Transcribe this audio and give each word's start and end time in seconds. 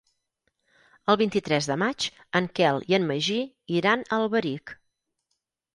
El 1.13 1.19
vint-i-tres 1.21 1.69
de 1.73 1.77
maig 1.83 2.07
en 2.41 2.49
Quel 2.61 2.83
i 2.93 2.99
en 3.01 3.09
Magí 3.13 3.39
iran 3.83 4.07
a 4.09 4.21
Alberic. 4.23 4.77